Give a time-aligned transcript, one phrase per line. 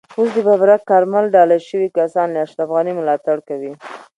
[0.17, 3.71] اوس د ببرک کارمل ډالۍ شوي کسان له اشرف غني ملاتړ کوي.